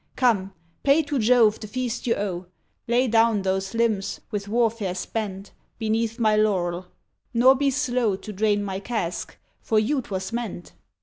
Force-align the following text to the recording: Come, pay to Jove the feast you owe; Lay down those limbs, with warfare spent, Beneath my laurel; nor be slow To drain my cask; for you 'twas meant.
Come, 0.15 0.55
pay 0.81 1.03
to 1.03 1.19
Jove 1.19 1.59
the 1.59 1.67
feast 1.67 2.07
you 2.07 2.15
owe; 2.15 2.47
Lay 2.87 3.07
down 3.07 3.43
those 3.43 3.75
limbs, 3.75 4.19
with 4.31 4.47
warfare 4.47 4.95
spent, 4.95 5.51
Beneath 5.77 6.17
my 6.17 6.35
laurel; 6.35 6.87
nor 7.35 7.53
be 7.53 7.69
slow 7.69 8.15
To 8.15 8.33
drain 8.33 8.63
my 8.63 8.79
cask; 8.79 9.37
for 9.61 9.77
you 9.77 10.01
'twas 10.01 10.33
meant. 10.33 10.73